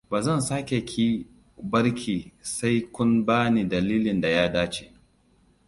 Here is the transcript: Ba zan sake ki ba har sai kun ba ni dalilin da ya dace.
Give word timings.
Ba 0.11 0.19
zan 0.25 0.41
sake 0.47 0.79
ki 0.89 1.09
ba 1.71 1.79
har 1.85 2.31
sai 2.55 2.77
kun 2.93 3.11
ba 3.25 3.49
ni 3.49 3.63
dalilin 3.69 4.21
da 4.21 4.29
ya 4.29 4.51
dace. 4.53 4.91